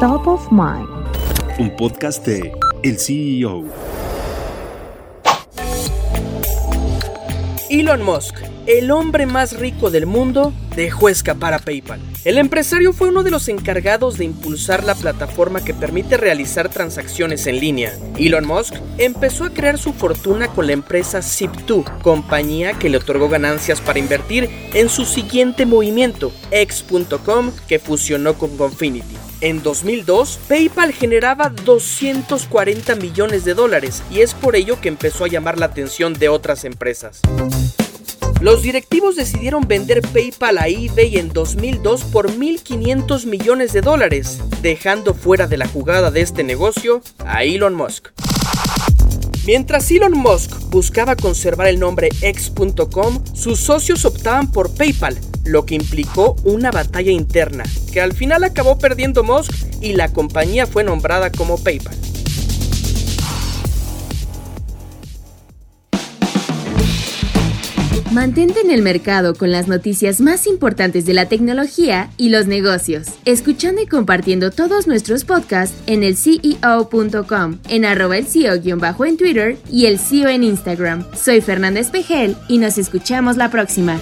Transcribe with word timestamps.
Top 0.00 0.26
of 0.26 0.52
Mind. 0.52 0.86
Un 1.58 1.74
podcast 1.74 2.22
de 2.26 2.52
El 2.82 2.98
CEO. 2.98 3.64
Elon 7.70 8.02
Musk, 8.02 8.36
el 8.66 8.90
hombre 8.90 9.24
más 9.24 9.58
rico 9.58 9.88
del 9.90 10.04
mundo, 10.04 10.52
dejó 10.76 11.08
escapar 11.08 11.54
a 11.54 11.60
PayPal. 11.60 11.98
El 12.26 12.36
empresario 12.36 12.92
fue 12.92 13.08
uno 13.08 13.22
de 13.22 13.30
los 13.30 13.48
encargados 13.48 14.18
de 14.18 14.26
impulsar 14.26 14.84
la 14.84 14.94
plataforma 14.94 15.64
que 15.64 15.72
permite 15.72 16.18
realizar 16.18 16.68
transacciones 16.68 17.46
en 17.46 17.58
línea. 17.58 17.94
Elon 18.18 18.46
Musk 18.46 18.74
empezó 18.98 19.44
a 19.44 19.50
crear 19.50 19.78
su 19.78 19.94
fortuna 19.94 20.48
con 20.48 20.66
la 20.66 20.74
empresa 20.74 21.20
Zip2, 21.20 22.02
compañía 22.02 22.74
que 22.74 22.90
le 22.90 22.98
otorgó 22.98 23.30
ganancias 23.30 23.80
para 23.80 23.98
invertir 23.98 24.50
en 24.74 24.90
su 24.90 25.06
siguiente 25.06 25.64
movimiento, 25.64 26.32
X.com, 26.50 27.50
que 27.66 27.78
fusionó 27.78 28.34
con 28.34 28.58
Confinity. 28.58 29.25
En 29.42 29.62
2002, 29.62 30.38
PayPal 30.48 30.92
generaba 30.92 31.50
240 31.50 32.94
millones 32.96 33.44
de 33.44 33.52
dólares 33.52 34.02
y 34.10 34.20
es 34.20 34.32
por 34.32 34.56
ello 34.56 34.80
que 34.80 34.88
empezó 34.88 35.24
a 35.24 35.28
llamar 35.28 35.58
la 35.58 35.66
atención 35.66 36.14
de 36.14 36.30
otras 36.30 36.64
empresas. 36.64 37.20
Los 38.40 38.62
directivos 38.62 39.16
decidieron 39.16 39.68
vender 39.68 40.00
PayPal 40.00 40.58
a 40.58 40.68
eBay 40.68 41.18
en 41.18 41.32
2002 41.32 42.04
por 42.04 42.30
1.500 42.30 43.26
millones 43.26 43.72
de 43.74 43.82
dólares, 43.82 44.40
dejando 44.62 45.12
fuera 45.12 45.46
de 45.46 45.58
la 45.58 45.68
jugada 45.68 46.10
de 46.10 46.22
este 46.22 46.42
negocio 46.42 47.02
a 47.26 47.44
Elon 47.44 47.74
Musk. 47.74 48.08
Mientras 49.46 49.90
Elon 49.90 50.12
Musk 50.12 50.50
buscaba 50.70 51.14
conservar 51.14 51.68
el 51.68 51.78
nombre 51.78 52.08
X.com, 52.20 53.22
sus 53.34 53.60
socios 53.60 54.04
optaban 54.04 54.50
por 54.50 54.74
PayPal, 54.74 55.18
lo 55.46 55.66
que 55.66 55.74
implicó 55.74 56.36
una 56.44 56.70
batalla 56.70 57.12
interna, 57.12 57.64
que 57.92 58.00
al 58.00 58.12
final 58.12 58.44
acabó 58.44 58.78
perdiendo 58.78 59.24
Musk 59.24 59.52
y 59.80 59.94
la 59.94 60.12
compañía 60.12 60.66
fue 60.66 60.84
nombrada 60.84 61.30
como 61.30 61.58
PayPal. 61.58 61.96
Mantente 68.16 68.60
en 68.62 68.70
el 68.70 68.80
mercado 68.80 69.34
con 69.34 69.52
las 69.52 69.68
noticias 69.68 70.22
más 70.22 70.46
importantes 70.46 71.04
de 71.04 71.12
la 71.12 71.28
tecnología 71.28 72.08
y 72.16 72.30
los 72.30 72.46
negocios, 72.46 73.08
escuchando 73.26 73.82
y 73.82 73.86
compartiendo 73.86 74.50
todos 74.50 74.86
nuestros 74.86 75.26
podcasts 75.26 75.76
en 75.86 76.02
el 76.02 76.16
CEO.com, 76.16 77.58
en 77.68 77.84
arroba 77.84 78.16
el 78.16 78.26
CEO-bajo 78.26 79.04
en 79.04 79.18
Twitter 79.18 79.58
y 79.70 79.84
el 79.84 79.98
CEO 79.98 80.30
en 80.30 80.44
Instagram. 80.44 81.04
Soy 81.14 81.42
Fernanda 81.42 81.78
Espejel 81.78 82.38
y 82.48 82.56
nos 82.56 82.78
escuchamos 82.78 83.36
la 83.36 83.50
próxima. 83.50 84.00